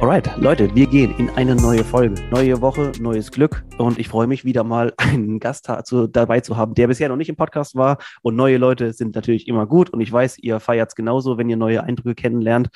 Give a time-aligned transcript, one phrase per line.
[0.00, 2.14] Alright, Leute, wir gehen in eine neue Folge.
[2.30, 3.64] Neue Woche, neues Glück.
[3.78, 7.16] Und ich freue mich wieder mal, einen Gast zu, dabei zu haben, der bisher noch
[7.16, 7.98] nicht im Podcast war.
[8.22, 9.90] Und neue Leute sind natürlich immer gut.
[9.90, 12.68] Und ich weiß, ihr feiert es genauso, wenn ihr neue Eindrücke kennenlernt.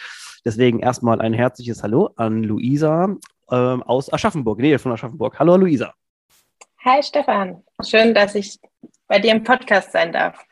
[0.44, 3.14] Deswegen erstmal ein herzliches Hallo an Luisa
[3.52, 5.38] ähm, aus Aschaffenburg, Nähe von Aschaffenburg.
[5.38, 5.94] Hallo, Luisa.
[6.84, 7.62] Hi, Stefan.
[7.86, 8.58] Schön, dass ich
[9.06, 10.44] bei dir im Podcast sein darf.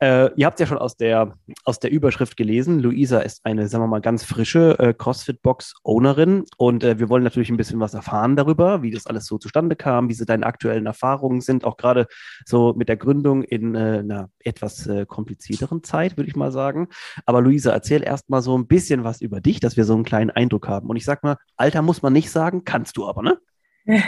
[0.00, 1.34] Äh, ihr habt ja schon aus der,
[1.64, 2.80] aus der Überschrift gelesen.
[2.80, 7.50] Luisa ist eine, sagen wir mal, ganz frische äh, CrossFit-Box-Ownerin und äh, wir wollen natürlich
[7.50, 10.86] ein bisschen was erfahren darüber, wie das alles so zustande kam, wie so deine aktuellen
[10.86, 12.06] Erfahrungen sind, auch gerade
[12.44, 16.88] so mit der Gründung in äh, einer etwas äh, komplizierteren Zeit, würde ich mal sagen.
[17.26, 20.04] Aber Luisa, erzähl erst mal so ein bisschen was über dich, dass wir so einen
[20.04, 20.88] kleinen Eindruck haben.
[20.88, 23.38] Und ich sag mal, Alter muss man nicht sagen, kannst du aber, ne?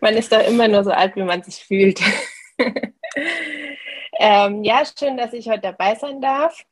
[0.00, 2.00] man ist doch immer nur so alt, wie man sich fühlt.
[4.18, 6.64] ähm, ja, schön, dass ich heute dabei sein darf.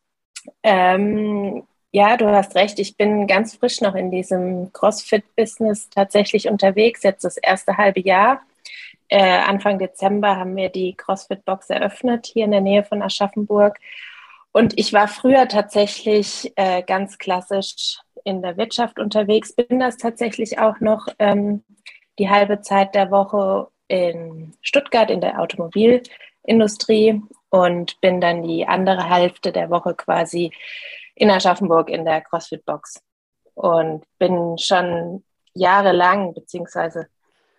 [0.62, 2.78] Ähm, ja, du hast recht.
[2.78, 8.42] Ich bin ganz frisch noch in diesem CrossFit-Business tatsächlich unterwegs, jetzt das erste halbe Jahr.
[9.08, 13.78] Äh, Anfang Dezember haben wir die CrossFit-Box eröffnet, hier in der Nähe von Aschaffenburg.
[14.52, 20.58] Und ich war früher tatsächlich äh, ganz klassisch in der Wirtschaft unterwegs, bin das tatsächlich
[20.58, 21.64] auch noch ähm,
[22.18, 29.08] die halbe Zeit der Woche in Stuttgart in der Automobilindustrie und bin dann die andere
[29.08, 30.52] Hälfte der Woche quasi
[31.14, 33.02] in Aschaffenburg in der CrossFit Box
[33.54, 37.08] und bin schon jahrelang, beziehungsweise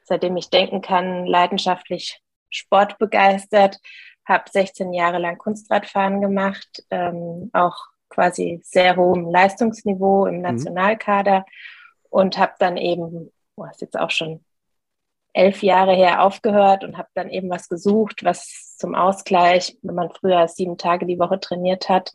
[0.04, 3.80] seitdem ich denken kann, leidenschaftlich sportbegeistert,
[4.26, 7.76] habe 16 Jahre lang Kunstradfahren gemacht, ähm, auch
[8.10, 10.42] quasi sehr hohem Leistungsniveau im mhm.
[10.42, 11.46] Nationalkader mhm.
[12.10, 14.44] und habe dann eben, oh, ist jetzt auch schon
[15.34, 20.10] elf Jahre her aufgehört und habe dann eben was gesucht, was zum Ausgleich, wenn man
[20.10, 22.12] früher sieben Tage die Woche trainiert hat,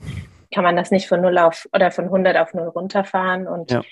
[0.53, 3.83] kann man das nicht von null auf oder von 100 auf null runterfahren und ja.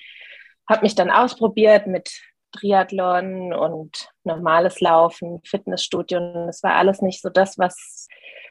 [0.69, 2.11] habe mich dann ausprobiert mit
[2.53, 8.09] Triathlon und normales Laufen, Fitnessstudio und es war alles nicht so das, was,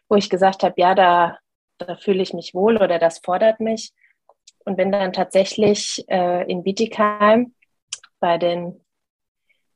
[0.10, 1.38] wo ich gesagt habe, ja, da,
[1.78, 3.92] da fühle ich mich wohl oder das fordert mich
[4.66, 7.54] und bin dann tatsächlich äh, in Bietigheim
[8.20, 8.84] bei den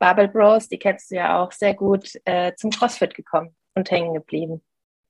[0.06, 4.14] Barbell Bros, die kennst du ja auch sehr gut, äh, zum CrossFit gekommen und hängen
[4.14, 4.62] geblieben.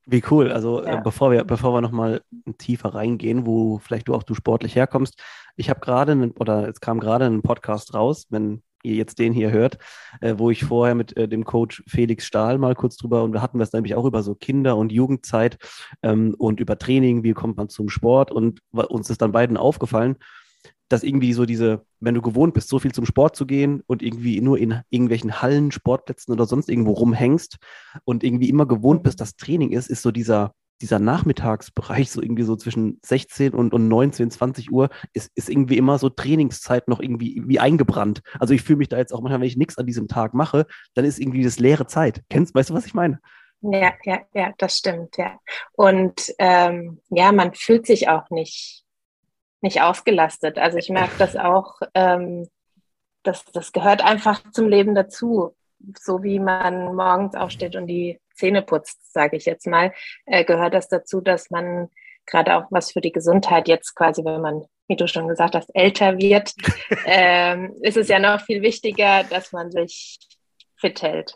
[0.05, 0.53] Wie cool.
[0.53, 0.99] Also äh, ja.
[0.99, 2.21] äh, bevor wir, bevor wir nochmal
[2.59, 5.21] tiefer reingehen, wo vielleicht du auch du sportlich herkommst,
[5.57, 9.51] ich habe gerade, oder es kam gerade ein Podcast raus, wenn ihr jetzt den hier
[9.51, 9.79] hört,
[10.21, 13.41] äh, wo ich vorher mit äh, dem Coach Felix Stahl mal kurz drüber und wir
[13.41, 15.57] hatten das nämlich auch über so Kinder- und Jugendzeit
[16.03, 20.15] ähm, und über Training, wie kommt man zum Sport und uns ist dann beiden aufgefallen,
[20.89, 24.03] dass irgendwie so diese, wenn du gewohnt bist, so viel zum Sport zu gehen und
[24.03, 27.57] irgendwie nur in irgendwelchen Hallen, Sportplätzen oder sonst irgendwo rumhängst
[28.03, 32.43] und irgendwie immer gewohnt bist, dass Training ist, ist so dieser, dieser Nachmittagsbereich, so irgendwie
[32.43, 36.99] so zwischen 16 und, und 19, 20 Uhr, ist, ist irgendwie immer so Trainingszeit noch
[36.99, 38.21] irgendwie wie eingebrannt.
[38.39, 40.67] Also ich fühle mich da jetzt auch manchmal, wenn ich nichts an diesem Tag mache,
[40.93, 42.23] dann ist irgendwie das leere Zeit.
[42.29, 43.19] Kennst, weißt du, was ich meine?
[43.61, 45.39] Ja, ja, ja, das stimmt, ja.
[45.73, 48.84] Und ähm, ja, man fühlt sich auch nicht
[49.61, 50.57] nicht ausgelastet.
[50.57, 52.47] Also ich merke das auch, ähm,
[53.23, 55.55] das, das gehört einfach zum Leben dazu.
[55.99, 59.93] So wie man morgens aufsteht und die Zähne putzt, sage ich jetzt mal,
[60.25, 61.89] äh, gehört das dazu, dass man
[62.25, 65.69] gerade auch was für die Gesundheit jetzt quasi, wenn man, wie du schon gesagt hast,
[65.73, 66.53] älter wird,
[67.05, 70.17] ähm, ist es ja noch viel wichtiger, dass man sich
[70.77, 71.35] fit hält.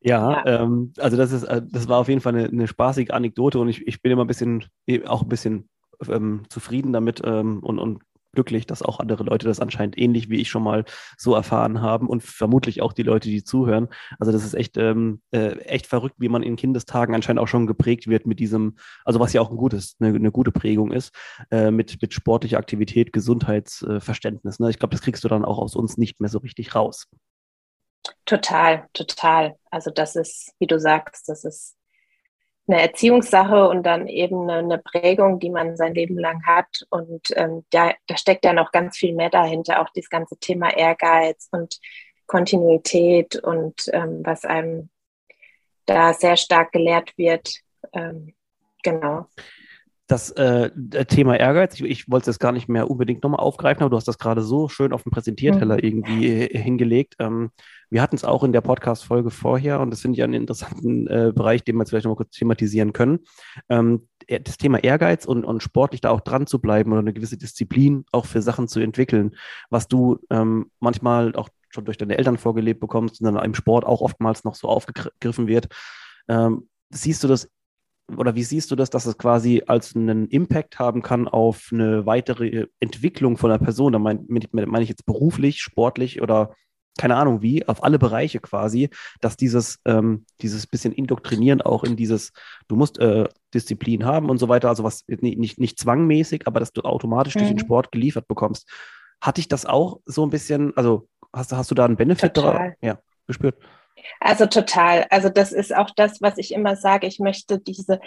[0.00, 0.62] Ja, ja.
[0.62, 3.68] Ähm, also das ist, äh, das war auf jeden Fall eine, eine spaßige Anekdote und
[3.68, 4.64] ich, ich bin immer ein bisschen,
[5.06, 5.68] auch ein bisschen
[6.06, 10.40] ähm, zufrieden damit ähm, und, und glücklich, dass auch andere Leute das anscheinend ähnlich wie
[10.40, 10.84] ich schon mal
[11.16, 13.88] so erfahren haben und vermutlich auch die Leute, die zuhören.
[14.18, 17.66] Also das ist echt, ähm, äh, echt verrückt, wie man in Kindestagen anscheinend auch schon
[17.66, 21.12] geprägt wird mit diesem, also was ja auch ein gutes, eine, eine gute Prägung ist,
[21.50, 24.60] äh, mit, mit sportlicher Aktivität, Gesundheitsverständnis.
[24.60, 24.70] Ne?
[24.70, 27.08] Ich glaube, das kriegst du dann auch aus uns nicht mehr so richtig raus.
[28.24, 29.56] Total, total.
[29.70, 31.77] Also das ist, wie du sagst, das ist
[32.68, 36.86] eine Erziehungssache und dann eben eine, Prägung, die man sein Leben lang hat.
[36.90, 40.76] Und ähm, da, da steckt ja noch ganz viel mehr dahinter, auch dieses ganze Thema
[40.76, 41.78] Ehrgeiz und
[42.26, 44.90] Kontinuität und ähm, was einem
[45.86, 47.54] da sehr stark gelehrt wird.
[47.92, 48.34] Ähm,
[48.82, 49.26] genau.
[50.06, 50.70] das äh,
[51.06, 54.08] Thema Ehrgeiz, ich, ich wollte es gar nicht mehr unbedingt nochmal aufgreifen, aber du hast
[54.08, 55.82] das gerade so schön auf dem Präsentierteller mhm.
[55.82, 57.16] irgendwie äh, hingelegt.
[57.18, 57.50] Ähm,
[57.90, 61.32] wir hatten es auch in der Podcast-Folge vorher und das finde ich einen interessanten äh,
[61.34, 63.20] Bereich, den wir jetzt vielleicht nochmal kurz thematisieren können.
[63.68, 67.38] Ähm, das Thema Ehrgeiz und, und sportlich da auch dran zu bleiben oder eine gewisse
[67.38, 69.34] Disziplin auch für Sachen zu entwickeln,
[69.70, 73.84] was du ähm, manchmal auch schon durch deine Eltern vorgelebt bekommst und dann im Sport
[73.84, 75.68] auch oftmals noch so aufgegriffen wird.
[76.28, 77.50] Ähm, siehst du das
[78.16, 82.06] oder wie siehst du das, dass es quasi als einen Impact haben kann auf eine
[82.06, 83.92] weitere Entwicklung von einer Person?
[83.92, 86.54] Da meine mein ich jetzt beruflich, sportlich oder
[86.98, 88.90] keine Ahnung wie, auf alle Bereiche quasi,
[89.20, 92.32] dass dieses, ähm, dieses bisschen Indoktrinieren auch in dieses,
[92.66, 96.60] du musst äh, Disziplin haben und so weiter, also was nicht, nicht, nicht zwangmäßig, aber
[96.60, 97.38] dass du automatisch mhm.
[97.38, 97.62] durch den mhm.
[97.62, 98.68] Sport geliefert bekommst.
[99.20, 102.76] Hatte ich das auch so ein bisschen, also hast, hast du da einen Benefit Total.
[102.82, 103.56] Ja, gespürt?
[104.20, 105.06] Also total.
[105.10, 107.06] Also das ist auch das, was ich immer sage.
[107.06, 108.00] Ich möchte diese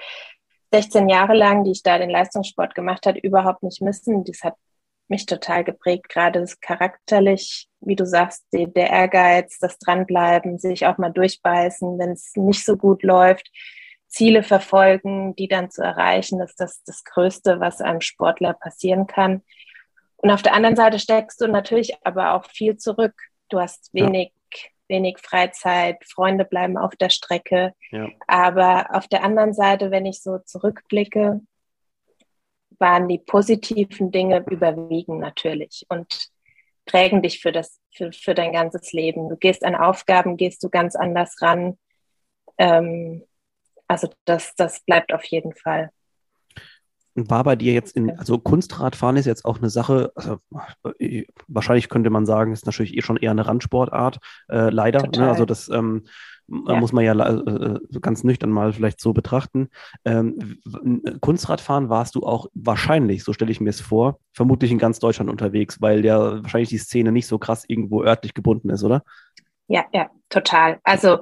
[0.73, 4.23] 16 Jahre lang, die ich da den Leistungssport gemacht habe, überhaupt nicht missen.
[4.23, 4.55] Das hat
[5.07, 10.85] mich total geprägt, gerade das charakterlich, wie du sagst, die, der Ehrgeiz, das Dranbleiben, sich
[10.85, 13.51] auch mal durchbeißen, wenn es nicht so gut läuft,
[14.07, 19.41] Ziele verfolgen, die dann zu erreichen, ist das das Größte, was einem Sportler passieren kann.
[20.17, 23.13] Und auf der anderen Seite steckst du natürlich aber auch viel zurück.
[23.49, 24.31] Du hast wenig
[24.91, 27.73] wenig Freizeit, Freunde bleiben auf der Strecke.
[27.89, 28.09] Ja.
[28.27, 31.39] Aber auf der anderen Seite, wenn ich so zurückblicke,
[32.81, 36.29] waren die positiven Dinge überwiegen natürlich und
[36.85, 39.29] prägen dich für, das, für, für dein ganzes Leben.
[39.29, 41.77] Du gehst an Aufgaben, gehst du ganz anders ran.
[42.57, 43.23] Ähm,
[43.87, 45.91] also das, das bleibt auf jeden Fall
[47.15, 50.37] war bei dir jetzt in, also Kunstradfahren ist jetzt auch eine Sache, also
[50.99, 54.19] äh, wahrscheinlich könnte man sagen, ist natürlich eh schon eher eine Randsportart,
[54.49, 55.07] äh, leider.
[55.07, 55.29] Ne?
[55.29, 56.03] Also das ähm,
[56.47, 56.75] ja.
[56.75, 59.69] muss man ja äh, ganz nüchtern mal vielleicht so betrachten.
[60.05, 60.59] Ähm,
[61.21, 65.29] Kunstradfahren warst du auch wahrscheinlich, so stelle ich mir es vor, vermutlich in ganz Deutschland
[65.29, 69.03] unterwegs, weil ja wahrscheinlich die Szene nicht so krass irgendwo örtlich gebunden ist, oder?
[69.67, 70.79] Ja, ja, total.
[70.83, 71.19] Also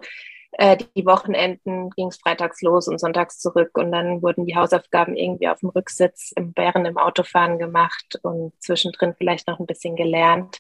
[0.60, 5.16] äh, die Wochenenden ging es freitags los und sonntags zurück und dann wurden die Hausaufgaben
[5.16, 9.96] irgendwie auf dem Rücksitz im Bären im Autofahren gemacht und zwischendrin vielleicht noch ein bisschen
[9.96, 10.58] gelernt.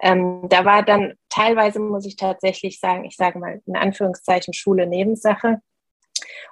[0.00, 4.86] Ähm, da war dann teilweise, muss ich tatsächlich sagen, ich sage mal in Anführungszeichen Schule
[4.86, 5.60] Nebensache,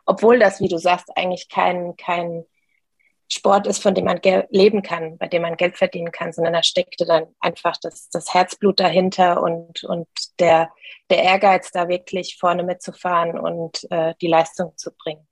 [0.05, 2.45] obwohl das, wie du sagst, eigentlich kein, kein
[3.31, 4.21] Sport ist, von dem man
[4.51, 8.35] leben kann, bei dem man Geld verdienen kann, sondern da steckte dann einfach das, das
[8.35, 10.09] Herzblut dahinter und, und
[10.39, 10.71] der,
[11.11, 15.27] der Ehrgeiz, da wirklich vorne mitzufahren und äh, die Leistung zu bringen.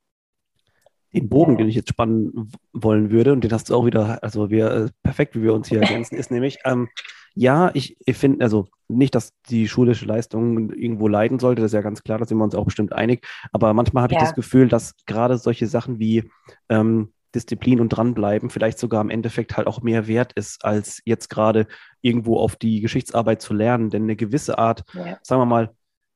[1.13, 4.49] Den Bogen, den ich jetzt spannen wollen würde, und den hast du auch wieder, also
[4.49, 6.89] wir, äh, perfekt, wie wir uns hier ergänzen, ist nämlich, ähm,
[7.35, 11.77] ja, ich, ich finde, also nicht, dass die schulische Leistung irgendwo leiden sollte, das ist
[11.77, 14.21] ja ganz klar, da sind wir uns auch bestimmt einig, aber manchmal habe ja.
[14.21, 16.31] ich das Gefühl, dass gerade solche Sachen wie
[16.69, 21.31] ähm, Disziplin und dranbleiben vielleicht sogar im Endeffekt halt auch mehr wert ist, als jetzt
[21.31, 21.67] gerade
[22.01, 23.91] irgendwo auf die Geschichtsarbeit zu lernen.
[23.91, 25.19] Denn eine gewisse Art, ja.
[25.23, 25.71] sagen wir mal,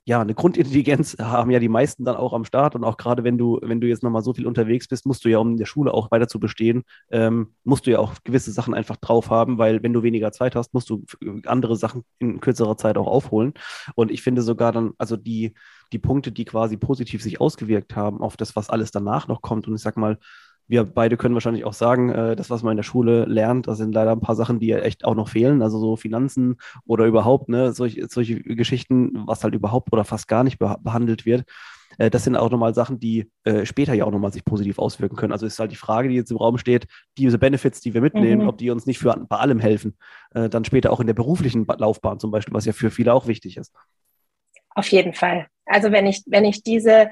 [0.07, 3.39] ja, eine Grundintelligenz haben ja die meisten dann auch am Start und auch gerade wenn
[3.39, 5.65] du, wenn du jetzt nochmal so viel unterwegs bist, musst du ja, um in der
[5.65, 9.57] Schule auch weiter zu bestehen, ähm, musst du ja auch gewisse Sachen einfach drauf haben,
[9.59, 11.05] weil wenn du weniger Zeit hast, musst du
[11.47, 13.55] andere Sachen in kürzerer Zeit auch aufholen.
[13.95, 15.55] Und ich finde sogar dann, also die,
[15.93, 19.67] die Punkte, die quasi positiv sich ausgewirkt haben auf das, was alles danach noch kommt
[19.69, 20.19] und ich sag mal,
[20.67, 23.79] wir beide können wahrscheinlich auch sagen, äh, das, was man in der Schule lernt, das
[23.79, 25.63] sind leider ein paar Sachen, die echt auch noch fehlen.
[25.63, 26.57] Also so Finanzen
[26.87, 31.45] oder überhaupt, ne, solche, solche Geschichten, was halt überhaupt oder fast gar nicht behandelt wird.
[31.99, 35.17] Äh, das sind auch nochmal Sachen, die äh, später ja auch nochmal sich positiv auswirken
[35.17, 35.33] können.
[35.33, 36.87] Also ist halt die Frage, die jetzt im Raum steht,
[37.19, 38.49] diese Benefits, die wir mitnehmen, mhm.
[38.49, 39.97] ob die uns nicht für, bei allem helfen.
[40.35, 43.27] Äh, dann später auch in der beruflichen Laufbahn zum Beispiel, was ja für viele auch
[43.27, 43.73] wichtig ist.
[44.71, 45.47] Auf jeden Fall.
[45.67, 47.11] Also wenn ich, wenn ich diese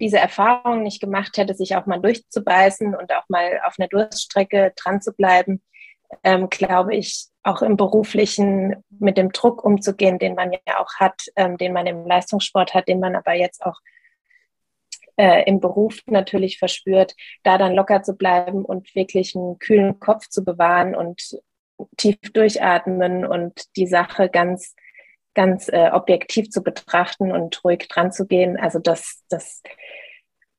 [0.00, 4.72] diese Erfahrung nicht gemacht hätte, sich auch mal durchzubeißen und auch mal auf einer Durststrecke
[4.76, 5.62] dran zu bleiben,
[6.24, 11.22] ähm, glaube ich, auch im beruflichen mit dem Druck umzugehen, den man ja auch hat,
[11.36, 13.80] ähm, den man im Leistungssport hat, den man aber jetzt auch
[15.16, 20.28] äh, im Beruf natürlich verspürt, da dann locker zu bleiben und wirklich einen kühlen Kopf
[20.28, 21.38] zu bewahren und
[21.96, 24.74] tief durchatmen und die Sache ganz,
[25.34, 28.58] ganz äh, objektiv zu betrachten und ruhig dran zu gehen.
[28.58, 29.62] Also das, das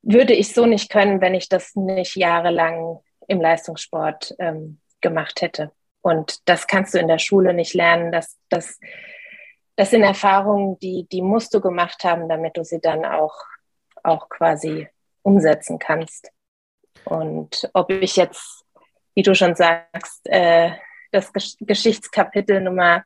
[0.01, 5.71] würde ich so nicht können, wenn ich das nicht jahrelang im Leistungssport ähm, gemacht hätte.
[6.01, 8.11] Und das kannst du in der Schule nicht lernen.
[8.11, 8.79] Das, das,
[9.75, 13.35] das sind Erfahrungen, die, die musst du gemacht haben, damit du sie dann auch,
[14.03, 14.89] auch quasi
[15.21, 16.29] umsetzen kannst.
[17.05, 18.65] Und ob ich jetzt,
[19.15, 20.71] wie du schon sagst, äh,
[21.11, 23.03] das Geschichtskapitel Nummer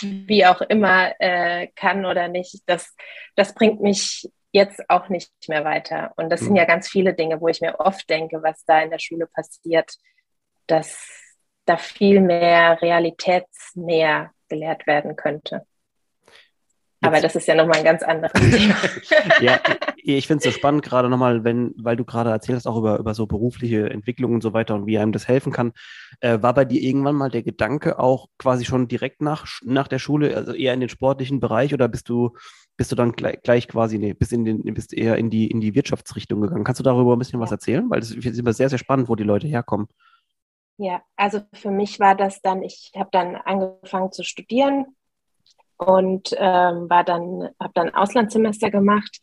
[0.00, 2.94] wie auch immer äh, kann oder nicht, das,
[3.36, 6.12] das bringt mich jetzt auch nicht mehr weiter.
[6.16, 6.46] Und das mhm.
[6.46, 9.26] sind ja ganz viele Dinge, wo ich mir oft denke, was da in der Schule
[9.26, 9.92] passiert,
[10.66, 11.08] dass
[11.64, 15.66] da viel mehr realitätsnäher gelehrt werden könnte.
[17.00, 18.76] Aber das ist ja nochmal ein ganz anderes Thema.
[19.40, 19.60] ja,
[20.04, 23.14] ich finde es so spannend, gerade nochmal, wenn, weil du gerade erzählst auch über, über
[23.14, 25.72] so berufliche Entwicklungen und so weiter und wie einem das helfen kann.
[26.20, 29.98] Äh, war bei dir irgendwann mal der Gedanke auch quasi schon direkt nach, nach der
[29.98, 32.36] Schule, also eher in den sportlichen Bereich oder bist du,
[32.76, 35.60] bist du dann gleich, gleich quasi, nee, bist, in den, bist eher in die, in
[35.60, 36.64] die Wirtschaftsrichtung gegangen?
[36.64, 37.88] Kannst du darüber ein bisschen was erzählen?
[37.88, 39.88] Weil das ist immer sehr, sehr spannend, wo die Leute herkommen.
[40.76, 44.86] Ja, also für mich war das dann, ich habe dann angefangen zu studieren
[45.76, 49.20] und ähm, war dann, habe dann Auslandssemester gemacht.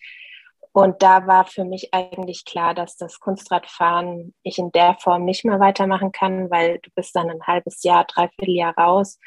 [0.74, 5.44] Und da war für mich eigentlich klar, dass das Kunstradfahren ich in der Form nicht
[5.44, 9.20] mehr weitermachen kann, weil du bist dann ein halbes Jahr, dreiviertel Jahr raus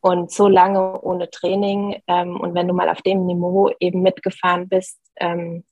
[0.00, 2.02] und so lange ohne Training.
[2.08, 5.64] Ähm, und wenn du mal auf dem Niveau eben mitgefahren bist, ähm,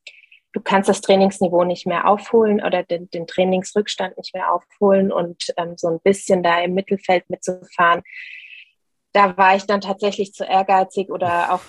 [0.52, 5.42] du kannst das Trainingsniveau nicht mehr aufholen oder den, den Trainingsrückstand nicht mehr aufholen und
[5.56, 8.02] ähm, so ein bisschen da im Mittelfeld mitzufahren,
[9.12, 11.62] da war ich dann tatsächlich zu ehrgeizig oder auch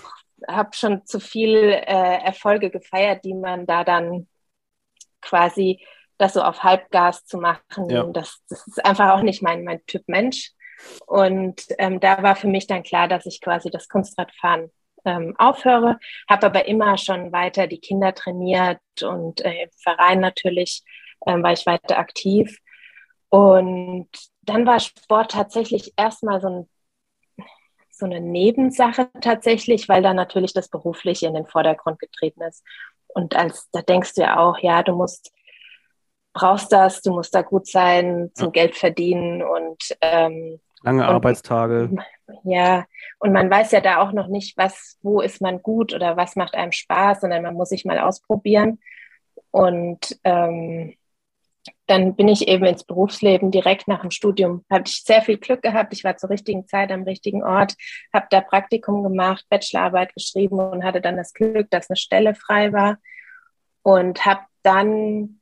[0.47, 4.27] habe schon zu viel äh, Erfolge gefeiert, die man da dann
[5.21, 5.85] quasi
[6.17, 7.89] das so auf Halbgas zu machen.
[7.89, 8.03] Ja.
[8.03, 10.51] Das, das ist einfach auch nicht mein, mein Typ Mensch.
[11.05, 14.71] Und ähm, da war für mich dann klar, dass ich quasi das Kunstradfahren
[15.05, 15.97] ähm, aufhöre,
[16.29, 20.83] habe aber immer schon weiter die Kinder trainiert und äh, im Verein natürlich
[21.25, 22.59] ähm, war ich weiter aktiv.
[23.29, 24.09] Und
[24.41, 26.69] dann war Sport tatsächlich erstmal so ein
[28.01, 32.63] so eine Nebensache tatsächlich, weil da natürlich das Berufliche in den Vordergrund getreten ist.
[33.07, 35.31] Und als da denkst du ja auch, ja, du musst,
[36.33, 38.51] brauchst das, du musst da gut sein, zum.
[38.51, 41.91] Geld verdienen und ähm, lange und, Arbeitstage.
[42.43, 42.85] Ja,
[43.19, 46.35] und man weiß ja da auch noch nicht, was, wo ist man gut oder was
[46.35, 48.79] macht einem Spaß, sondern man muss sich mal ausprobieren.
[49.51, 50.95] Und ähm,
[51.87, 54.65] dann bin ich eben ins Berufsleben direkt nach dem Studium.
[54.69, 55.93] Habe ich sehr viel Glück gehabt.
[55.93, 57.75] Ich war zur richtigen Zeit am richtigen Ort,
[58.13, 62.73] habe da Praktikum gemacht, Bachelorarbeit geschrieben und hatte dann das Glück, dass eine Stelle frei
[62.73, 62.97] war
[63.83, 65.41] und habe dann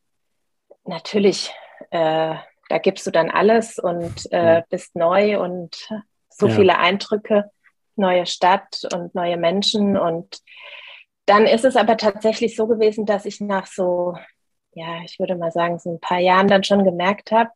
[0.85, 1.53] natürlich,
[1.91, 2.35] äh,
[2.69, 5.89] da gibst du dann alles und äh, bist neu und
[6.29, 6.55] so ja.
[6.55, 7.51] viele Eindrücke,
[7.95, 10.39] neue Stadt und neue Menschen und
[11.25, 14.15] dann ist es aber tatsächlich so gewesen, dass ich nach so
[14.73, 17.49] ja, ich würde mal sagen, so ein paar Jahren dann schon gemerkt habe,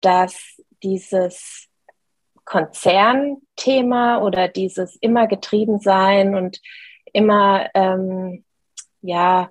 [0.00, 1.68] dass dieses
[2.44, 6.60] Konzernthema oder dieses immer getrieben sein und
[7.12, 8.44] immer, ähm,
[9.02, 9.50] ja,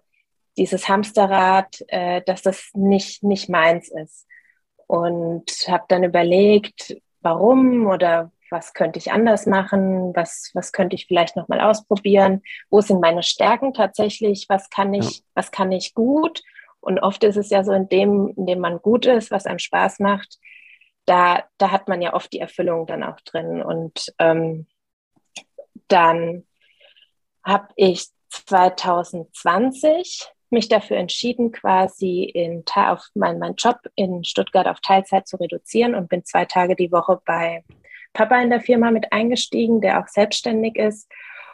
[0.57, 4.27] dieses Hamsterrad, äh, dass das nicht, nicht meins ist.
[4.87, 11.05] Und habe dann überlegt, warum oder was könnte ich anders machen, was, was könnte ich
[11.05, 12.41] vielleicht nochmal ausprobieren,
[12.71, 15.23] wo sind meine Stärken tatsächlich, was kann ich, ja.
[15.35, 16.41] was kann ich gut
[16.81, 19.59] und oft ist es ja so, in dem, in dem man gut ist, was einem
[19.59, 20.37] Spaß macht,
[21.05, 23.61] da, da hat man ja oft die Erfüllung dann auch drin.
[23.61, 24.67] Und ähm,
[25.87, 26.45] dann
[27.43, 34.79] habe ich 2020 mich dafür entschieden, quasi in, auf mein, meinen Job in Stuttgart auf
[34.81, 37.63] Teilzeit zu reduzieren und bin zwei Tage die Woche bei
[38.13, 41.07] Papa in der Firma mit eingestiegen, der auch selbstständig ist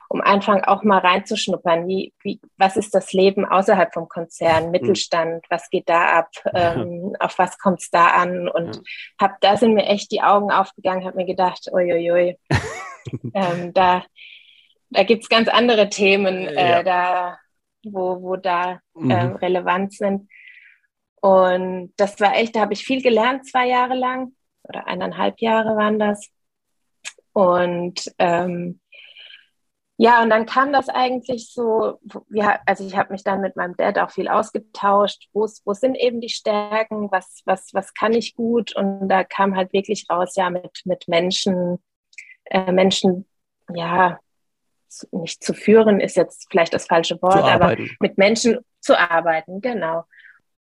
[0.09, 1.87] um einfach auch mal reinzuschnuppern.
[1.87, 7.15] Wie, wie, was ist das Leben außerhalb vom Konzern, Mittelstand, was geht da ab, ähm,
[7.19, 8.47] auf was kommt es da an?
[8.47, 8.81] Und ja.
[9.21, 12.37] hab, da sind mir echt die Augen aufgegangen, habe mir gedacht, uiuiui,
[13.33, 14.03] ähm, da,
[14.89, 16.83] da gibt es ganz andere Themen, äh, ja.
[16.83, 17.39] da,
[17.83, 19.11] wo, wo da mhm.
[19.11, 20.29] äh, relevant sind.
[21.21, 24.33] Und das war echt, da habe ich viel gelernt, zwei Jahre lang
[24.63, 26.29] oder eineinhalb Jahre waren das.
[27.33, 28.79] Und ähm,
[29.97, 31.99] ja, und dann kam das eigentlich so,
[32.29, 35.95] ja, also ich habe mich dann mit meinem Dad auch viel ausgetauscht, wo, wo sind
[35.95, 40.35] eben die Stärken, was, was, was kann ich gut und da kam halt wirklich raus,
[40.35, 41.79] ja, mit, mit Menschen,
[42.45, 43.25] äh, Menschen,
[43.73, 44.19] ja,
[45.11, 50.03] nicht zu führen ist jetzt vielleicht das falsche Wort, aber mit Menschen zu arbeiten, genau.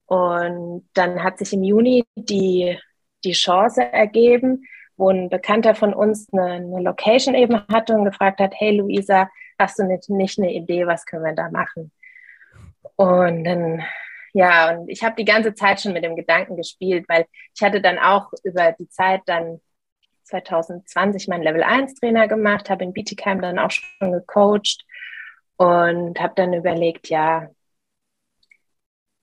[0.07, 2.79] Und dann hat sich im Juni die,
[3.25, 4.65] die Chance ergeben,
[4.97, 9.29] wo ein Bekannter von uns eine, eine Location eben hatte und gefragt hat, hey Luisa,
[9.59, 11.93] hast du nicht, nicht eine Idee, was können wir da machen?
[12.97, 13.83] Und dann,
[14.33, 17.81] ja, und ich habe die ganze Zeit schon mit dem Gedanken gespielt, weil ich hatte
[17.81, 19.61] dann auch über die Zeit dann
[20.25, 24.85] 2020 meinen Level 1 Trainer gemacht, habe in Bietigheim dann auch schon gecoacht
[25.57, 27.49] und habe dann überlegt, ja,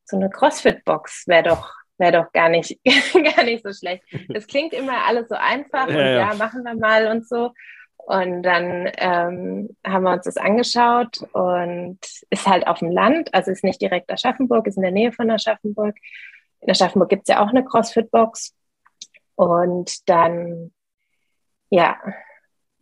[0.06, 2.78] so eine CrossFit-Box wäre doch wäre doch gar nicht,
[3.36, 4.04] gar nicht so schlecht.
[4.34, 7.54] Es klingt immer alles so einfach ja, und ja, ja, machen wir mal und so.
[7.98, 13.52] Und dann ähm, haben wir uns das angeschaut und ist halt auf dem Land, also
[13.52, 15.96] ist nicht direkt Aschaffenburg, ist in der Nähe von Aschaffenburg.
[16.62, 18.56] In Aschaffenburg gibt es ja auch eine CrossFit-Box.
[19.36, 20.74] Und dann,
[21.70, 21.98] ja,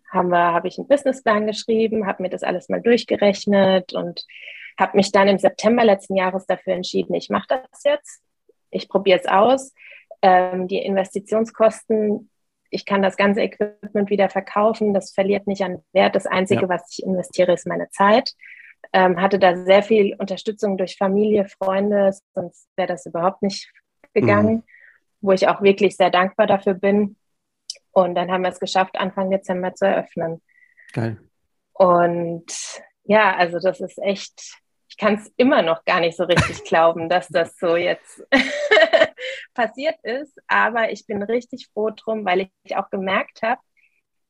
[0.10, 4.26] haben wir, habe ich einen Businessplan geschrieben, habe mir das alles mal durchgerechnet und
[4.80, 8.24] habe mich dann im September letzten Jahres dafür entschieden, ich mache das jetzt,
[8.72, 9.74] ich probiere es aus.
[10.22, 12.30] Ähm, die Investitionskosten
[12.70, 16.16] ich kann das ganze Equipment wieder verkaufen, das verliert nicht an Wert.
[16.16, 16.70] Das Einzige, ja.
[16.70, 18.34] was ich investiere, ist meine Zeit.
[18.94, 23.72] Ähm, hatte da sehr viel Unterstützung durch Familie, Freunde, sonst wäre das überhaupt nicht
[24.14, 24.64] gegangen, mhm.
[25.22, 27.18] wo ich auch wirklich sehr dankbar dafür bin.
[27.92, 30.42] Und dann haben wir es geschafft, Anfang Dezember zu eröffnen.
[30.94, 31.18] Geil.
[31.74, 32.52] Und
[33.04, 34.58] ja, also das ist echt,
[34.90, 38.24] ich kann es immer noch gar nicht so richtig glauben, dass das so jetzt
[39.54, 43.62] passiert ist, aber ich bin richtig froh drum, weil ich auch gemerkt habe,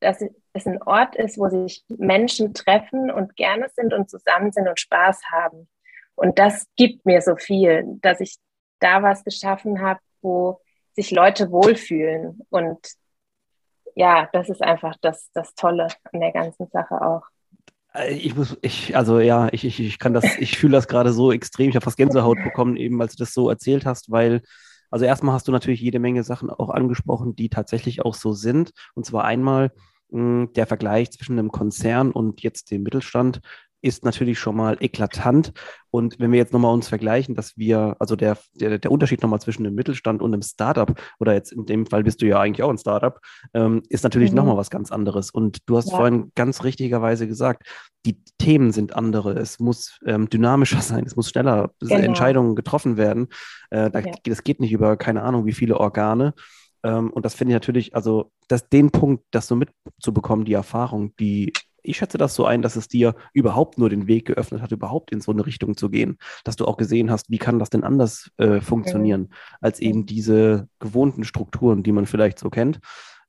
[0.01, 0.22] dass
[0.54, 4.80] es ein Ort ist, wo sich Menschen treffen und gerne sind und zusammen sind und
[4.80, 5.70] Spaß haben.
[6.16, 8.38] Und das gibt mir so viel, dass ich
[8.80, 10.62] da was geschaffen habe, wo
[10.94, 12.42] sich Leute wohlfühlen.
[12.50, 12.94] Und
[13.96, 17.24] ja, das ist einfach das, das Tolle an der ganzen Sache auch.
[17.93, 21.13] Äh, ich muss, ich, also ja, ich, ich, ich kann das, ich fühle das gerade
[21.13, 21.69] so extrem.
[21.69, 24.41] Ich habe fast Gänsehaut bekommen, eben als du das so erzählt hast, weil
[24.91, 28.72] also erstmal hast du natürlich jede Menge Sachen auch angesprochen, die tatsächlich auch so sind.
[28.96, 29.72] Und zwar einmal
[30.10, 33.41] mh, hm, der Vergleich zwischen einem Konzern und jetzt dem Mittelstand
[33.81, 35.53] ist natürlich schon mal eklatant.
[35.91, 39.41] Und wenn wir jetzt nochmal uns vergleichen, dass wir, also der, der, der Unterschied nochmal
[39.41, 42.63] zwischen dem Mittelstand und einem Startup, oder jetzt in dem Fall bist du ja eigentlich
[42.63, 43.19] auch ein Startup,
[43.53, 44.38] ähm, ist natürlich mhm.
[44.38, 45.31] nochmal was ganz anderes.
[45.31, 45.98] Und du hast ja.
[45.98, 47.67] vorhin ganz richtigerweise gesagt,
[48.05, 49.33] die Themen sind andere.
[49.33, 51.95] Es muss ähm, dynamischer sein, es muss schneller genau.
[51.95, 53.27] Entscheidungen getroffen werden.
[53.69, 54.12] Äh, da, ja.
[54.24, 56.33] Das geht nicht über keine Ahnung, wie viele Organe.
[56.83, 61.15] Ähm, und das finde ich natürlich, also das, den Punkt, das so mitzubekommen, die Erfahrung,
[61.17, 64.71] die ich schätze das so ein, dass es dir überhaupt nur den Weg geöffnet hat,
[64.71, 66.17] überhaupt in so eine Richtung zu gehen.
[66.43, 69.29] Dass du auch gesehen hast, wie kann das denn anders äh, funktionieren,
[69.62, 72.79] als eben diese gewohnten Strukturen, die man vielleicht so kennt.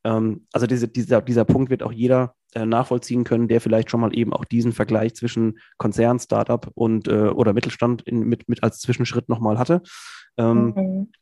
[0.05, 4.01] Ähm, also diese, dieser, dieser Punkt wird auch jeder äh, nachvollziehen können, der vielleicht schon
[4.01, 8.63] mal eben auch diesen Vergleich zwischen Konzern, Startup und äh, oder Mittelstand in, mit, mit
[8.63, 9.83] als Zwischenschritt nochmal hatte.
[10.37, 11.13] Ähm, mhm.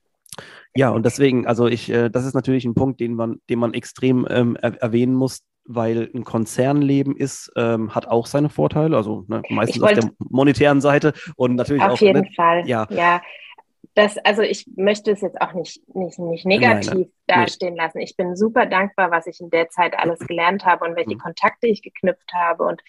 [0.74, 3.74] Ja, und deswegen, also ich, äh, das ist natürlich ein Punkt, den man, den man
[3.74, 9.24] extrem ähm, er erwähnen muss, weil ein Konzernleben ist, ähm, hat auch seine Vorteile, also
[9.28, 11.92] ne, meistens wollt, auf der monetären Seite und natürlich auf auch.
[11.92, 12.86] Auf jeden ne, Fall, ja.
[12.90, 13.20] ja.
[13.94, 17.40] Das, also ich möchte es jetzt auch nicht, nicht, nicht negativ nein, nein.
[17.44, 17.80] dastehen nee.
[17.80, 17.98] lassen.
[17.98, 21.20] Ich bin super dankbar, was ich in der Zeit alles gelernt habe und welche mhm.
[21.20, 22.64] Kontakte ich geknüpft habe.
[22.64, 22.80] Und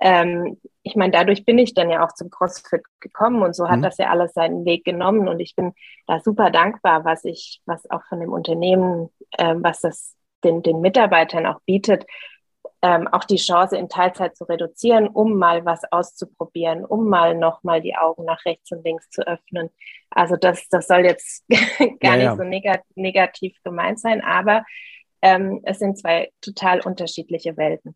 [0.00, 3.78] ähm, ich meine, dadurch bin ich dann ja auch zum CrossFit gekommen und so hat
[3.78, 3.82] mhm.
[3.82, 5.28] das ja alles seinen Weg genommen.
[5.28, 5.72] Und ich bin
[6.06, 10.80] da super dankbar, was ich, was auch von dem Unternehmen, äh, was das den, den
[10.80, 12.04] Mitarbeitern auch bietet,
[12.82, 17.82] ähm, auch die Chance in Teilzeit zu reduzieren, um mal was auszuprobieren, um mal nochmal
[17.82, 19.68] die Augen nach rechts und links zu öffnen.
[20.10, 21.44] Also das, das soll jetzt
[22.00, 22.36] gar ja, nicht ja.
[22.36, 24.64] so negat negativ gemeint sein, aber
[25.22, 27.94] ähm, es sind zwei total unterschiedliche Welten.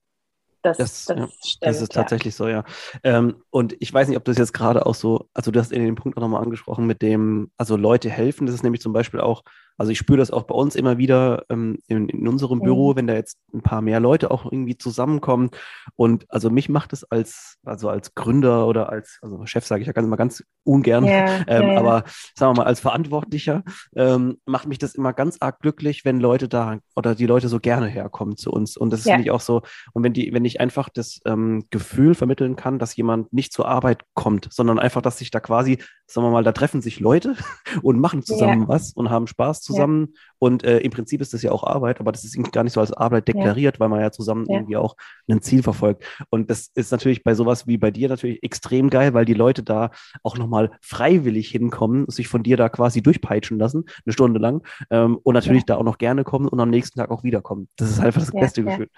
[0.61, 2.65] Das, das, das, ja, stimmt, das ist tatsächlich so, ja.
[3.03, 5.73] Ähm, und ich weiß nicht, ob du es jetzt gerade auch so, also du hast
[5.73, 8.95] in dem Punkt auch nochmal angesprochen mit dem, also Leute helfen, das ist nämlich zum
[8.95, 9.43] Beispiel auch
[9.77, 12.97] also ich spüre das auch bei uns immer wieder ähm, in, in, unserem Büro, mhm.
[12.97, 15.51] wenn da jetzt ein paar mehr Leute auch irgendwie zusammenkommen.
[15.97, 19.87] Und also mich macht es als, also als Gründer oder als, also Chef sage ich
[19.87, 21.79] ja ganz immer ganz ungern, ja, ähm, ja.
[21.79, 23.63] aber sagen wir mal, als Verantwortlicher
[23.97, 27.61] ähm, macht mich das immer ganz arg glücklich, wenn Leute da oder die Leute so
[27.61, 28.77] gerne herkommen zu uns.
[28.77, 29.15] Und das ist ja.
[29.15, 32.79] finde ich auch so, und wenn die, wenn ich einfach das ähm, Gefühl vermitteln kann,
[32.79, 36.45] dass jemand nicht zur Arbeit kommt, sondern einfach, dass sich da quasi, sagen wir mal,
[36.45, 37.35] da treffen sich Leute
[37.83, 40.09] und machen zusammen was und haben Spaß zusammen.
[40.12, 40.21] Ja.
[40.38, 42.81] Und äh, im Prinzip ist das ja auch Arbeit, aber das ist gar nicht so
[42.81, 43.81] als Arbeit deklariert, ja.
[43.81, 44.57] weil man ja zusammen ja.
[44.57, 44.97] irgendwie auch
[45.29, 46.05] ein Ziel verfolgt.
[46.31, 49.62] Und das ist natürlich bei sowas wie bei dir natürlich extrem geil, weil die Leute
[49.62, 49.90] da
[50.23, 54.62] auch nochmal freiwillig hinkommen, sich von dir da quasi durchpeitschen lassen, eine Stunde lang.
[54.90, 57.69] Ähm, und natürlich da auch noch gerne kommen und am nächsten Tag auch wiederkommen.
[57.77, 58.88] Das ist einfach das beste Gefühl.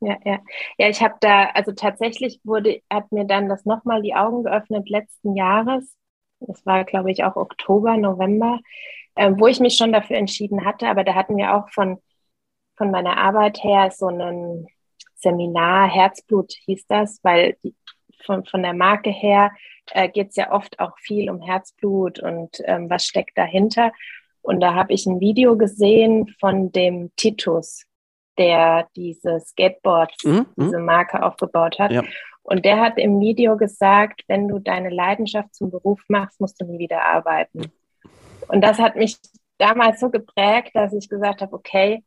[0.00, 0.38] Ja, ja.
[0.78, 4.88] Ja, ich habe da, also tatsächlich wurde, hat mir dann das nochmal die Augen geöffnet
[4.88, 5.97] letzten Jahres.
[6.40, 8.60] Das war, glaube ich, auch Oktober, November
[9.18, 10.86] äh, wo ich mich schon dafür entschieden hatte.
[10.86, 11.98] Aber da hatten wir auch von,
[12.76, 14.66] von meiner Arbeit her so ein
[15.16, 17.74] Seminar, Herzblut hieß das, weil die,
[18.24, 19.50] von, von der Marke her
[19.90, 23.92] äh, geht es ja oft auch viel um Herzblut und ähm, was steckt dahinter.
[24.40, 27.84] Und da habe ich ein Video gesehen von dem Titus,
[28.38, 30.64] der diese Skateboards, mhm, mhm.
[30.64, 31.90] diese Marke aufgebaut hat.
[31.90, 32.04] Ja.
[32.48, 36.64] Und der hat im Video gesagt, wenn du deine Leidenschaft zum Beruf machst, musst du
[36.64, 37.70] nie wieder arbeiten.
[38.48, 39.18] Und das hat mich
[39.58, 42.02] damals so geprägt, dass ich gesagt habe, okay,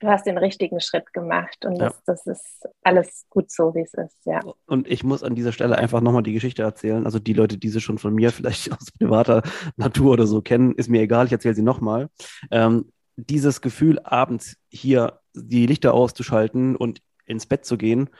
[0.00, 1.90] du hast den richtigen Schritt gemacht und ja.
[1.90, 4.40] das, das, ist alles gut so, wie es ist, ja.
[4.66, 7.04] Und ich muss an dieser Stelle einfach nochmal die Geschichte erzählen.
[7.04, 9.44] Also die Leute, die sie schon von mir vielleicht aus privater
[9.76, 12.08] Natur oder so kennen, ist mir egal, ich erzähle sie nochmal.
[12.50, 18.10] Ähm, dieses Gefühl, abends hier die Lichter auszuschalten und ins Bett zu gehen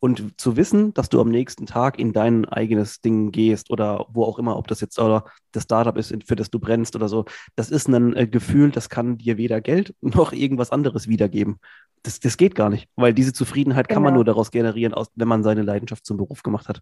[0.00, 4.24] und zu wissen, dass du am nächsten Tag in dein eigenes Ding gehst oder wo
[4.24, 7.24] auch immer, ob das jetzt oder das Startup ist, für das du brennst oder so,
[7.56, 11.58] das ist ein äh, Gefühl, das kann dir weder Geld noch irgendwas anderes wiedergeben.
[12.02, 13.96] Das, das geht gar nicht, weil diese Zufriedenheit genau.
[13.96, 14.18] kann man genau.
[14.18, 16.80] nur daraus generieren, aus, wenn man seine Leidenschaft zum Beruf gemacht hat.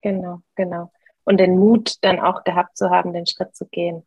[0.00, 0.92] Genau, genau.
[1.24, 4.04] Und den Mut dann auch gehabt zu haben, den Schritt zu gehen.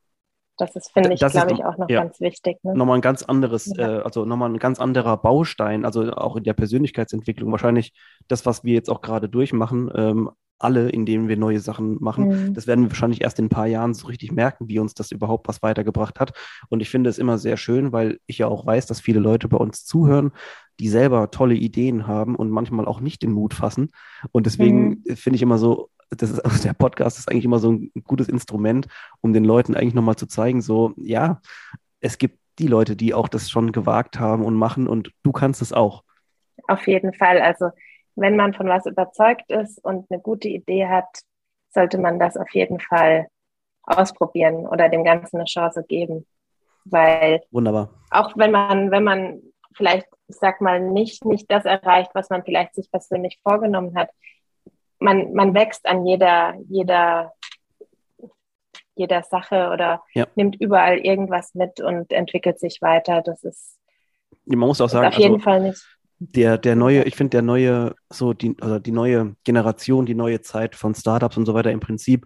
[0.58, 2.58] Das ist, finde ich, glaube ich, auch noch ja, ganz wichtig.
[2.64, 2.76] Ne?
[2.76, 4.00] Nochmal ein ganz anderes, ja.
[4.00, 7.52] äh, also nochmal ein ganz anderer Baustein, also auch in der Persönlichkeitsentwicklung.
[7.52, 7.94] Wahrscheinlich
[8.28, 12.28] das, was wir jetzt auch gerade durchmachen, ähm, alle, indem wir neue Sachen machen.
[12.50, 12.54] Mhm.
[12.54, 15.12] Das werden wir wahrscheinlich erst in ein paar Jahren so richtig merken, wie uns das
[15.12, 16.34] überhaupt was weitergebracht hat.
[16.70, 19.48] Und ich finde es immer sehr schön, weil ich ja auch weiß, dass viele Leute
[19.48, 20.32] bei uns zuhören,
[20.80, 23.90] die selber tolle Ideen haben und manchmal auch nicht den Mut fassen.
[24.32, 25.16] Und deswegen mhm.
[25.16, 28.30] finde ich immer so, das ist, also der Podcast ist eigentlich immer so ein gutes
[28.30, 28.88] Instrument,
[29.22, 31.42] um den Leuten eigentlich nochmal zu zeigen, so, ja,
[32.00, 35.62] es gibt die Leute, die auch das schon gewagt haben und machen und du kannst
[35.62, 36.04] es auch.
[36.68, 37.40] Auf jeden Fall.
[37.40, 37.70] Also,
[38.16, 41.08] wenn man von was überzeugt ist und eine gute Idee hat,
[41.70, 43.28] sollte man das auf jeden Fall
[43.84, 46.26] ausprobieren oder dem Ganzen eine Chance geben.
[46.86, 47.90] Weil Wunderbar.
[48.10, 49.42] auch wenn man, wenn man
[49.76, 54.10] vielleicht, ich sag mal, nicht, nicht das erreicht, was man vielleicht sich persönlich vorgenommen hat,
[55.00, 57.34] man, man wächst an jeder, jeder,
[58.96, 60.28] jeder Sache oder ja.
[60.36, 63.22] nimmt überall irgendwas mit und entwickelt sich weiter.
[63.22, 63.78] Das ist
[64.46, 65.86] man muss auch sagen, auf jeden also, Fall nicht.
[66.20, 70.42] Der, der neue, ich finde, der neue, so die, also die neue Generation, die neue
[70.42, 72.26] Zeit von Startups und so weiter im Prinzip,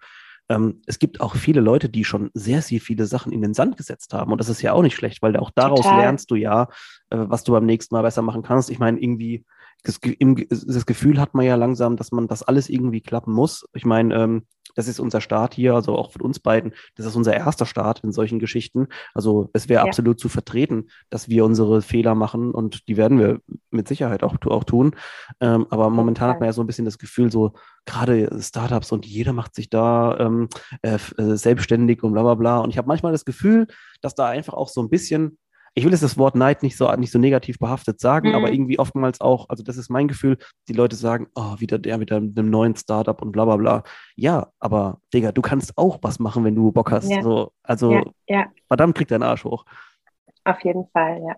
[0.49, 3.75] ähm, es gibt auch viele Leute, die schon sehr, sehr viele Sachen in den Sand
[3.75, 4.31] gesetzt haben.
[4.31, 5.99] Und das ist ja auch nicht schlecht, weil auch daraus Total.
[5.99, 6.63] lernst du ja,
[7.09, 8.69] äh, was du beim nächsten Mal besser machen kannst.
[8.69, 9.45] Ich meine, irgendwie,
[9.83, 13.65] das, das, Gefühl hat man ja langsam, dass man das alles irgendwie klappen muss.
[13.73, 17.15] Ich meine, ähm, das ist unser Start hier, also auch von uns beiden, das ist
[17.15, 18.87] unser erster Start in solchen Geschichten.
[19.13, 19.87] Also es wäre ja.
[19.87, 24.35] absolut zu vertreten, dass wir unsere Fehler machen und die werden wir mit Sicherheit auch,
[24.45, 24.95] auch tun.
[25.39, 26.35] Ähm, aber momentan okay.
[26.35, 27.53] hat man ja so ein bisschen das Gefühl, so
[27.85, 30.47] gerade Startups und jeder macht sich da ähm,
[30.83, 32.59] äh, äh selbstständig und bla bla bla.
[32.59, 33.67] Und ich habe manchmal das Gefühl,
[34.01, 35.37] dass da einfach auch so ein bisschen
[35.73, 38.35] ich will jetzt das Wort Neid nicht so, nicht so negativ behaftet sagen, mhm.
[38.35, 41.97] aber irgendwie oftmals auch, also das ist mein Gefühl, die Leute sagen, oh, wieder der
[41.97, 43.83] mit einem neuen Startup und bla bla bla.
[44.15, 47.09] Ja, aber Digga, du kannst auch was machen, wenn du Bock hast.
[47.09, 47.21] Ja.
[47.21, 48.45] So, also ja, ja.
[48.67, 49.65] verdammt, krieg deinen Arsch hoch.
[50.43, 51.35] Auf jeden Fall, ja.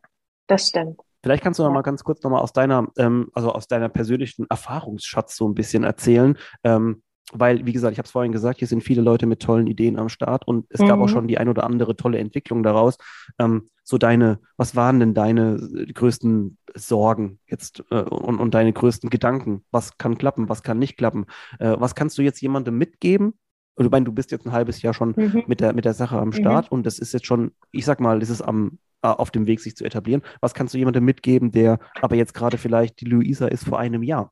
[0.47, 0.99] Das stimmt.
[1.21, 3.87] Vielleicht kannst du noch mal ganz kurz noch mal aus deiner, ähm, also aus deiner
[3.87, 6.37] persönlichen Erfahrungsschatz so ein bisschen erzählen.
[6.63, 9.67] Ähm, weil, wie gesagt, ich habe es vorhin gesagt, hier sind viele Leute mit tollen
[9.67, 10.87] Ideen am Start und es mhm.
[10.87, 11.11] gab auch mhm.
[11.11, 12.97] schon die ein oder andere tolle Entwicklung daraus.
[13.39, 18.73] Ähm, so deine, was waren denn deine äh, größten Sorgen jetzt äh, und, und deine
[18.73, 19.63] größten Gedanken?
[19.71, 21.25] Was kann klappen, was kann nicht klappen?
[21.59, 23.33] Äh, was kannst du jetzt jemandem mitgeben?
[23.75, 25.43] Und ich meine, du bist jetzt ein halbes Jahr schon mhm.
[25.47, 26.33] mit, der, mit der Sache am mhm.
[26.33, 26.77] Start mhm.
[26.77, 29.59] und das ist jetzt schon, ich sag mal, das ist am, äh, auf dem Weg,
[29.59, 30.21] sich zu etablieren.
[30.41, 34.03] Was kannst du jemandem mitgeben, der aber jetzt gerade vielleicht die Luisa ist vor einem
[34.03, 34.31] Jahr?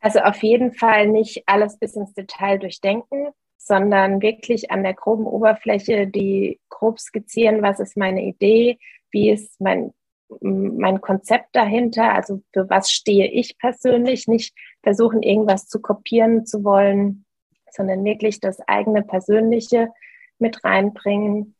[0.00, 3.28] Also auf jeden Fall nicht alles bis ins Detail durchdenken,
[3.58, 8.78] sondern wirklich an der groben Oberfläche die grob skizzieren, was ist meine Idee,
[9.10, 9.92] wie ist mein,
[10.40, 16.64] mein Konzept dahinter, also für was stehe ich persönlich, nicht versuchen, irgendwas zu kopieren zu
[16.64, 17.24] wollen,
[17.70, 19.90] sondern wirklich das eigene Persönliche
[20.38, 21.54] mit reinbringen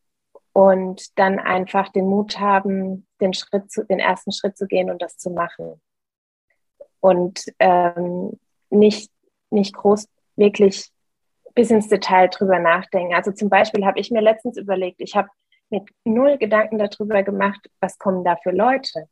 [0.53, 5.03] und dann einfach den Mut haben, den Schritt zu, den ersten Schritt zu gehen und
[5.03, 5.81] das zu machen.
[7.01, 8.39] Und ähm,
[8.71, 9.11] nicht,
[9.51, 10.91] nicht groß wirklich
[11.59, 13.15] bis ins Detail drüber nachdenken.
[13.15, 15.29] Also zum Beispiel habe ich mir letztens überlegt, ich habe
[15.71, 19.09] mit null Gedanken darüber gemacht, was kommen da für Leute.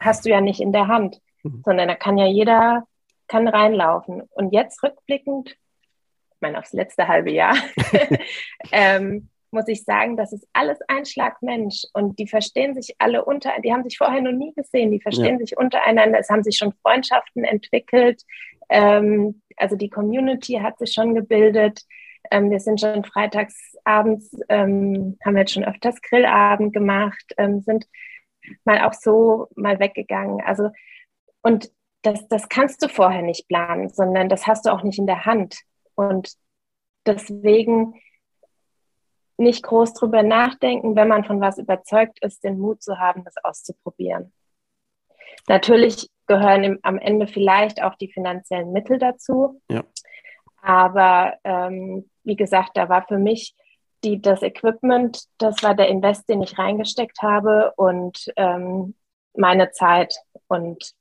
[0.00, 1.60] Hast du ja nicht in der Hand, mhm.
[1.62, 2.84] sondern da kann ja jeder
[3.28, 4.22] kann reinlaufen.
[4.30, 7.54] Und jetzt rückblickend, ich meine aufs letzte halbe Jahr,
[8.72, 13.26] ähm, muss ich sagen, das ist alles ein Schlag Mensch und die verstehen sich alle
[13.26, 15.38] unter, die haben sich vorher noch nie gesehen, die verstehen ja.
[15.40, 18.22] sich untereinander, es haben sich schon Freundschaften entwickelt,
[18.70, 21.82] ähm, also die Community hat sich schon gebildet.
[22.30, 27.86] Ähm, wir sind schon freitags abends, ähm, haben jetzt schon öfters Grillabend gemacht, ähm, sind
[28.64, 30.40] mal auch so mal weggegangen.
[30.42, 30.70] Also
[31.42, 31.70] und
[32.02, 35.26] das, das kannst du vorher nicht planen, sondern das hast du auch nicht in der
[35.26, 35.60] Hand.
[35.94, 36.32] Und
[37.06, 37.94] deswegen
[39.36, 43.34] nicht groß drüber nachdenken, wenn man von was überzeugt ist, den Mut zu haben, das
[43.42, 44.32] auszuprobieren.
[45.48, 49.60] Natürlich gehören im, am Ende vielleicht auch die finanziellen Mittel dazu.
[49.68, 49.82] Ja.
[50.62, 53.56] Aber ähm, wie gesagt, da war für mich
[54.04, 58.94] die, das Equipment, das war der Invest, den ich reingesteckt habe und ähm,
[59.34, 60.14] meine Zeit.
[60.46, 60.92] Und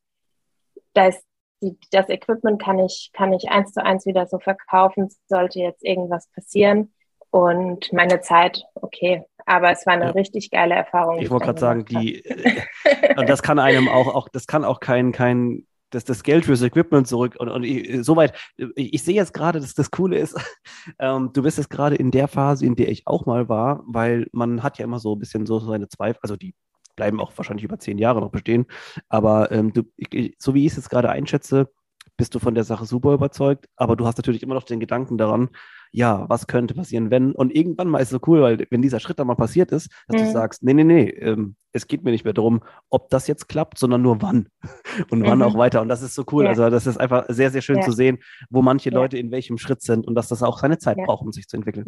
[0.94, 1.24] da ist
[1.62, 5.86] die, das Equipment kann ich, kann ich eins zu eins wieder so verkaufen, sollte jetzt
[5.86, 6.92] irgendwas passieren.
[7.30, 9.26] Und meine Zeit, okay.
[9.46, 10.12] Aber es war eine ja.
[10.12, 11.20] richtig geile Erfahrung.
[11.20, 15.12] Ich wollte gerade sagen, die, äh, das kann einem auch, auch, das kann auch kein,
[15.12, 17.36] kein, das, das Geld fürs Equipment zurück.
[17.40, 20.36] Und, und ich, soweit, ich, ich sehe jetzt gerade, dass das Coole ist,
[21.00, 24.28] ähm, du bist jetzt gerade in der Phase, in der ich auch mal war, weil
[24.32, 26.54] man hat ja immer so ein bisschen so seine Zweifel, also die
[26.96, 28.66] bleiben auch wahrscheinlich über zehn Jahre noch bestehen.
[29.08, 31.70] Aber ähm, du, ich, so wie ich es jetzt gerade einschätze,
[32.18, 35.18] bist du von der Sache super überzeugt, aber du hast natürlich immer noch den Gedanken
[35.18, 35.50] daran,
[35.92, 37.32] ja, was könnte passieren, wenn?
[37.32, 39.90] Und irgendwann mal ist es so cool, weil wenn dieser Schritt dann mal passiert ist,
[40.08, 40.26] dass mhm.
[40.26, 43.48] du sagst, nee, nee, nee, ähm, es geht mir nicht mehr darum, ob das jetzt
[43.48, 44.50] klappt, sondern nur wann
[45.10, 45.44] und wann mhm.
[45.44, 45.82] auch weiter.
[45.82, 46.44] Und das ist so cool.
[46.44, 46.50] Ja.
[46.50, 47.82] Also das ist einfach sehr, sehr schön ja.
[47.84, 48.96] zu sehen, wo manche ja.
[48.96, 51.58] Leute in welchem Schritt sind und dass das auch seine Zeit braucht, um sich zu
[51.58, 51.86] entwickeln.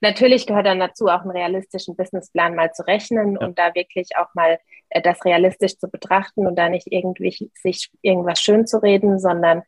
[0.00, 4.34] Natürlich gehört dann dazu, auch einen realistischen Businessplan mal zu rechnen und da wirklich auch
[4.34, 4.58] mal
[4.90, 9.62] äh, das realistisch zu betrachten und da nicht irgendwie sich irgendwas schön zu reden, sondern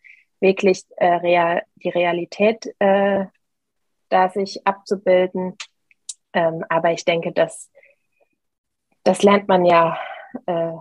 [0.45, 3.25] wirklich äh, real, die Realität äh,
[4.11, 5.57] da sich abzubilden.
[6.35, 7.71] Ähm, aber ich denke, dass
[9.05, 9.99] das lernt man ja.
[10.47, 10.73] Äh,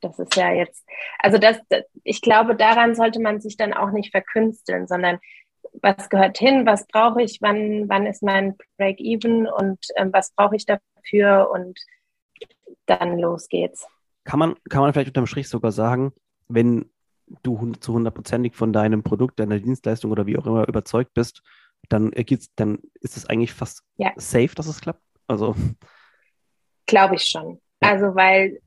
[0.00, 0.86] das ist ja jetzt,
[1.18, 1.58] also das,
[2.04, 5.18] ich glaube, daran sollte man sich dann auch nicht verkünsteln, sondern
[5.82, 10.56] was gehört hin, was brauche ich, wann, wann ist mein Break-Even und ähm, was brauche
[10.56, 11.78] ich dafür und
[12.86, 13.86] dann los geht's.
[14.24, 16.12] Kann man, kann man vielleicht unterm Strich sogar sagen,
[16.46, 16.90] wenn
[17.42, 21.42] du zu hundertprozentig von deinem Produkt, deiner Dienstleistung oder wie auch immer überzeugt bist,
[21.88, 22.12] dann,
[22.56, 24.12] dann ist es eigentlich fast ja.
[24.16, 25.02] safe, dass es klappt?
[25.26, 25.54] Also.
[26.86, 27.60] Glaube ich schon.
[27.82, 27.90] Ja.
[27.90, 28.60] Also, weil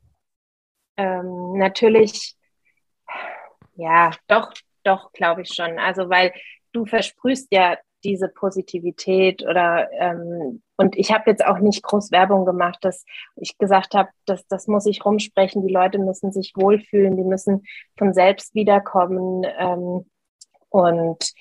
[0.97, 2.35] ähm, natürlich,
[3.75, 5.79] ja, doch, doch, glaube ich schon.
[5.79, 6.33] Also, weil
[6.71, 12.43] du versprühst ja diese Positivität oder ähm, und ich habe jetzt auch nicht groß Werbung
[12.43, 17.15] gemacht, dass ich gesagt habe, dass das muss ich rumsprechen, die Leute müssen sich wohlfühlen,
[17.17, 17.63] die müssen
[17.97, 20.09] von selbst wiederkommen ähm,
[20.69, 21.33] und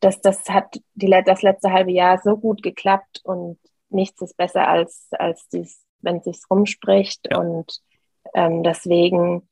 [0.00, 3.56] das, das hat die, das letzte halbe Jahr so gut geklappt und
[3.88, 7.38] nichts ist besser als, als dies, wenn es sich rumspricht ja.
[7.38, 7.80] und
[8.34, 9.48] ähm, deswegen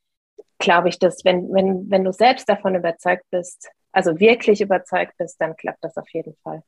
[0.58, 5.40] glaube ich, dass wenn, wenn, wenn du selbst davon überzeugt bist, also wirklich überzeugt bist,
[5.40, 6.64] dann klappt das auf jeden Fall.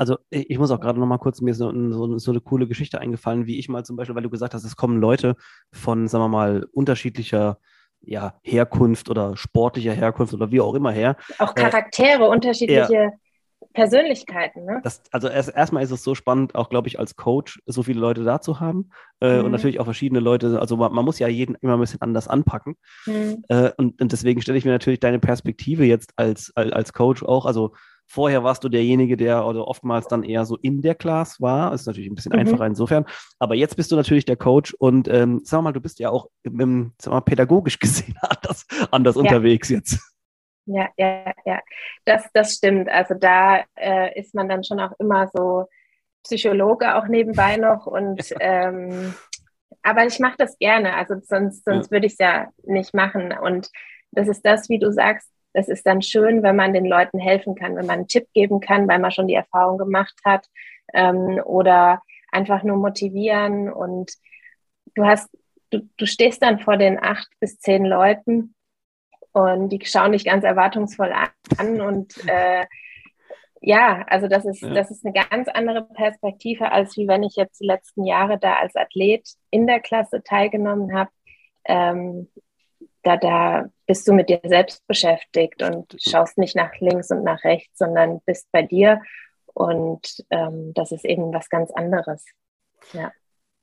[0.00, 2.66] Also ich muss auch gerade noch mal kurz, mir ist so, so, so, eine coole
[2.66, 5.36] Geschichte eingefallen, wie ich mal zum Beispiel, weil du gesagt hast, es kommen Leute
[5.72, 7.58] von, sagen wir mal, unterschiedlicher
[8.00, 11.16] ja, Herkunft oder sportlicher Herkunft oder wie auch immer her.
[11.38, 13.10] Auch äh, Charaktere, äh, unterschiedliche ja,
[13.74, 14.64] Persönlichkeiten.
[14.64, 14.80] Ne?
[14.82, 18.00] Das, also erst, erstmal ist es so spannend, auch glaube ich als Coach so viele
[18.00, 19.44] Leute da zu haben äh, mhm.
[19.44, 20.58] und natürlich auch verschiedene Leute.
[20.58, 22.76] Also man, man, muss ja jeden immer ein bisschen anders anpacken.
[23.04, 23.44] Mhm.
[23.48, 27.22] Äh, und, und, deswegen stelle ich mir natürlich deine Perspektive jetzt als, als, als Coach
[27.22, 27.44] auch.
[27.44, 27.74] Also
[28.12, 31.72] Vorher warst du derjenige, der oder oftmals dann eher so in der Class war.
[31.72, 32.40] Ist natürlich ein bisschen mhm.
[32.40, 33.06] einfacher insofern.
[33.38, 36.28] Aber jetzt bist du natürlich der Coach und ähm, sag mal, du bist ja auch
[36.42, 39.20] im, sag mal, pädagogisch gesehen anders, anders ja.
[39.20, 40.00] unterwegs jetzt.
[40.66, 41.60] Ja, ja, ja.
[42.04, 42.88] Das, das stimmt.
[42.88, 45.66] Also da äh, ist man dann schon auch immer so
[46.24, 48.36] Psychologe auch nebenbei noch und ja.
[48.40, 49.14] ähm,
[49.84, 50.96] aber ich mache das gerne.
[50.96, 51.90] Also sonst, sonst ja.
[51.92, 53.32] würde ich es ja nicht machen.
[53.40, 53.70] Und
[54.10, 57.54] das ist das, wie du sagst, das ist dann schön, wenn man den Leuten helfen
[57.54, 60.46] kann, wenn man einen Tipp geben kann, weil man schon die Erfahrung gemacht hat
[60.94, 64.12] ähm, oder einfach nur motivieren und
[64.94, 65.28] du hast,
[65.70, 68.54] du, du stehst dann vor den acht bis zehn Leuten
[69.32, 71.12] und die schauen dich ganz erwartungsvoll
[71.56, 72.66] an und äh,
[73.62, 74.72] ja, also das ist, ja.
[74.72, 78.54] das ist eine ganz andere Perspektive, als wie wenn ich jetzt die letzten Jahre da
[78.54, 81.10] als Athlet in der Klasse teilgenommen habe.
[81.66, 82.28] Ähm,
[83.02, 87.42] da, da bist du mit dir selbst beschäftigt und schaust nicht nach links und nach
[87.44, 89.00] rechts, sondern bist bei dir.
[89.54, 92.24] Und ähm, das ist eben was ganz anderes.
[92.92, 93.12] Ja.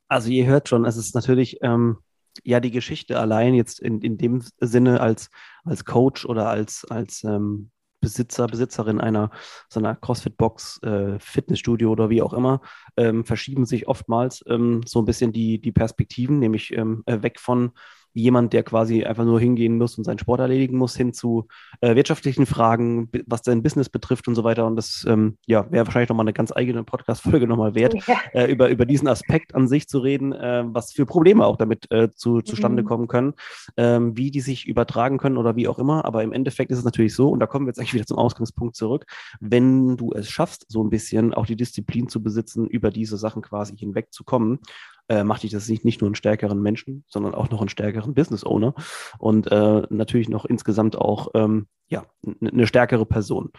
[0.08, 1.98] Also ihr hört schon, es ist natürlich ähm,
[2.44, 5.30] ja die Geschichte allein jetzt in, in dem Sinne als,
[5.64, 7.70] als Coach oder als, als ähm,
[8.00, 9.30] Besitzer, Besitzerin einer
[9.68, 12.60] so einer CrossFit-Box, äh, Fitnessstudio oder wie auch immer,
[12.96, 17.40] ähm, verschieben sich oftmals ähm, so ein bisschen die, die Perspektiven, nämlich ähm, äh, weg
[17.40, 17.72] von
[18.14, 21.46] jemand, der quasi einfach nur hingehen muss und seinen Sport erledigen muss, hin zu
[21.80, 24.66] äh, wirtschaftlichen Fragen, was sein Business betrifft und so weiter.
[24.66, 28.16] Und das ähm, ja, wäre wahrscheinlich nochmal eine ganz eigene Podcast-Folge nochmal wert, ja.
[28.32, 31.90] äh, über, über diesen Aspekt an sich zu reden, äh, was für Probleme auch damit
[31.90, 32.86] äh, zu, zustande mhm.
[32.86, 33.34] kommen können,
[33.76, 36.04] ähm, wie die sich übertragen können oder wie auch immer.
[36.04, 38.18] Aber im Endeffekt ist es natürlich so, und da kommen wir jetzt eigentlich wieder zum
[38.18, 39.06] Ausgangspunkt zurück,
[39.40, 43.42] wenn du es schaffst, so ein bisschen auch die Disziplin zu besitzen, über diese Sachen
[43.42, 44.60] quasi hinwegzukommen,
[45.08, 48.14] äh, macht dich das nicht, nicht nur einen stärkeren Menschen, sondern auch noch einen stärkeren
[48.14, 48.74] Business Owner
[49.18, 52.04] und äh, natürlich noch insgesamt auch ähm, ja,
[52.40, 53.50] eine stärkere Person.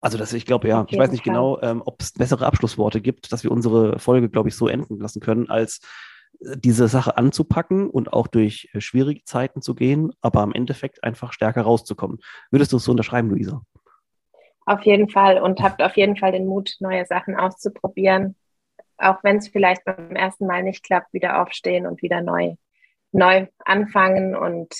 [0.00, 1.32] Also das, ich glaube, ja, ich weiß nicht Fall.
[1.32, 4.98] genau, ähm, ob es bessere Abschlussworte gibt, dass wir unsere Folge, glaube ich, so enden
[4.98, 5.80] lassen können, als
[6.40, 11.04] äh, diese Sache anzupacken und auch durch äh, schwierige Zeiten zu gehen, aber im Endeffekt
[11.04, 12.18] einfach stärker rauszukommen.
[12.50, 13.62] Würdest du es so unterschreiben, Luisa?
[14.66, 18.36] Auf jeden Fall und habt auf jeden Fall den Mut, neue Sachen auszuprobieren.
[19.02, 22.54] Auch wenn es vielleicht beim ersten Mal nicht klappt, wieder aufstehen und wieder neu,
[23.12, 24.72] neu anfangen und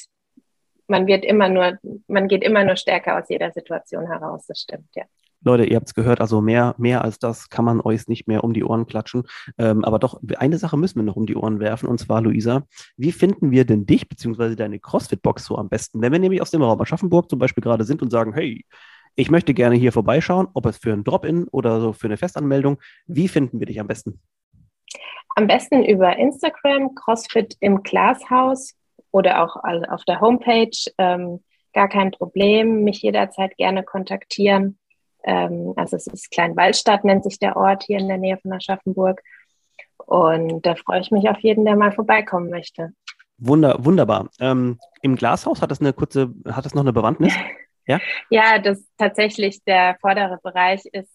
[0.86, 4.46] man wird immer nur, man geht immer nur stärker aus jeder Situation heraus.
[4.46, 5.04] Das stimmt, ja.
[5.44, 8.44] Leute, ihr habt es gehört, also mehr, mehr als das kann man euch nicht mehr
[8.44, 9.24] um die Ohren klatschen.
[9.58, 12.64] Ähm, aber doch, eine Sache müssen wir noch um die Ohren werfen, und zwar, Luisa,
[12.96, 14.54] wie finden wir denn dich bzw.
[14.54, 16.00] deine CrossFit-Box so am besten?
[16.00, 18.64] Wenn wir nämlich aus dem Raum Aschaffenburg zum Beispiel gerade sind und sagen, hey,
[19.14, 22.78] ich möchte gerne hier vorbeischauen, ob es für ein Drop-in oder so für eine Festanmeldung,
[23.06, 24.20] wie finden wir dich am besten?
[25.34, 28.74] Am besten über Instagram, CrossFit im Glashaus
[29.10, 29.56] oder auch
[29.90, 30.70] auf der Homepage.
[30.98, 34.78] Ähm, gar kein Problem, mich jederzeit gerne kontaktieren.
[35.24, 39.22] Ähm, also es ist Kleinwaldstadt, nennt sich der Ort hier in der Nähe von Aschaffenburg.
[39.96, 42.92] Und da freue ich mich auf jeden, der mal vorbeikommen möchte.
[43.38, 44.28] Wunder, wunderbar.
[44.40, 47.34] Ähm, Im Glashaus hat das eine kurze, hat das noch eine Bewandtnis?
[47.86, 51.10] Ja, ja das tatsächlich der vordere Bereich ist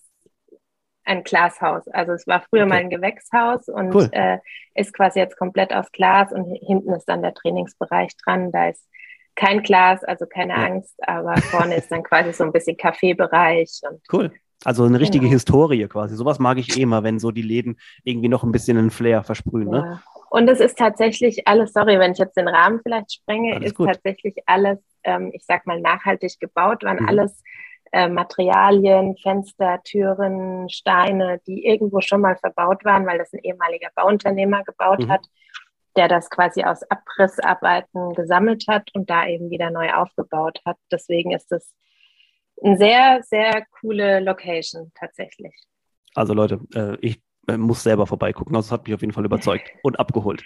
[1.07, 1.87] ein Glashaus.
[1.87, 2.69] Also es war früher okay.
[2.69, 4.09] mal ein Gewächshaus und cool.
[4.11, 4.39] äh,
[4.75, 8.51] ist quasi jetzt komplett aus Glas und hinten ist dann der Trainingsbereich dran.
[8.51, 8.85] Da ist
[9.35, 10.65] kein Glas, also keine ja.
[10.65, 13.81] Angst, aber vorne ist dann quasi so ein bisschen Kaffeebereich.
[14.11, 14.31] cool.
[14.63, 15.33] Also eine richtige genau.
[15.33, 16.15] Historie quasi.
[16.15, 19.23] Sowas mag ich eh mal, wenn so die Läden irgendwie noch ein bisschen einen Flair
[19.23, 19.69] versprühen.
[19.69, 19.77] Ne?
[19.77, 19.85] Ja.
[19.85, 20.01] Ne?
[20.29, 23.75] Und es ist tatsächlich alles, sorry, wenn ich jetzt den Rahmen vielleicht sprenge, alles ist
[23.75, 23.87] gut.
[23.87, 27.07] tatsächlich alles, ähm, ich sag mal, nachhaltig gebaut, waren mhm.
[27.07, 27.43] alles
[27.93, 33.89] äh, Materialien, Fenster, Türen, Steine, die irgendwo schon mal verbaut waren, weil das ein ehemaliger
[33.95, 35.09] Bauunternehmer gebaut mhm.
[35.09, 35.25] hat,
[35.95, 40.77] der das quasi aus Abrissarbeiten gesammelt hat und da eben wieder neu aufgebaut hat.
[40.91, 41.73] Deswegen ist es
[42.61, 45.55] eine sehr, sehr coole Location tatsächlich.
[46.13, 47.21] Also Leute, äh, ich
[47.55, 48.55] muss selber vorbeigucken.
[48.55, 50.43] Also es hat mich auf jeden Fall überzeugt und abgeholt.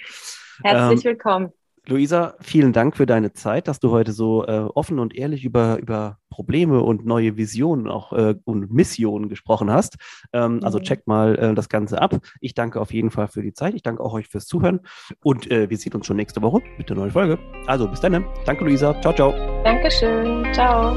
[0.63, 1.53] Herzlich ähm, willkommen.
[1.87, 5.79] Luisa, vielen Dank für deine Zeit, dass du heute so äh, offen und ehrlich über,
[5.79, 9.95] über Probleme und neue Visionen auch äh, und Missionen gesprochen hast.
[10.31, 10.71] Ähm, also mhm.
[10.71, 12.15] Also checkt mal äh, das Ganze ab.
[12.39, 13.73] Ich danke auf jeden Fall für die Zeit.
[13.73, 14.81] Ich danke auch euch fürs Zuhören
[15.23, 17.39] und äh, wir sehen uns schon nächste Woche mit der neuen Folge.
[17.67, 18.23] Also bis dann.
[18.45, 18.99] Danke, Luisa.
[19.01, 19.33] Ciao, ciao.
[19.63, 20.45] Dankeschön.
[20.53, 20.95] Ciao.